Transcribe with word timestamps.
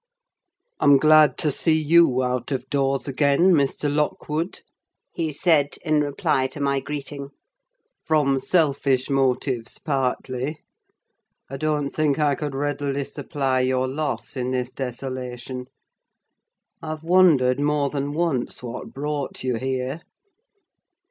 "I'm 0.79 0.97
glad 0.97 1.37
to 1.37 1.51
see 1.51 1.79
you 1.79 2.23
out 2.23 2.51
of 2.51 2.67
doors 2.71 3.07
again, 3.07 3.51
Mr. 3.53 3.87
Lockwood," 3.93 4.61
he 5.13 5.31
said, 5.31 5.75
in 5.85 6.01
reply 6.01 6.47
to 6.47 6.59
my 6.59 6.79
greeting; 6.79 7.29
"from 8.03 8.39
selfish 8.39 9.11
motives 9.11 9.77
partly: 9.77 10.63
I 11.51 11.57
don't 11.57 11.91
think 11.91 12.17
I 12.17 12.33
could 12.33 12.55
readily 12.55 13.05
supply 13.05 13.59
your 13.59 13.87
loss 13.87 14.35
in 14.35 14.49
this 14.49 14.71
desolation. 14.71 15.67
I've 16.81 17.03
wondered 17.03 17.59
more 17.59 17.91
than 17.91 18.15
once 18.15 18.63
what 18.63 18.95
brought 18.95 19.43
you 19.43 19.57
here." 19.57 20.01